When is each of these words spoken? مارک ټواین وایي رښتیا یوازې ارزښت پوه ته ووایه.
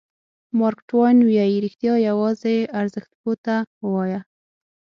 مارک 0.57 0.79
ټواین 0.89 1.17
وایي 1.27 1.57
رښتیا 1.65 1.93
یوازې 2.09 2.55
ارزښت 2.79 3.11
پوه 3.19 3.35
ته 3.45 3.55
ووایه. 3.85 4.19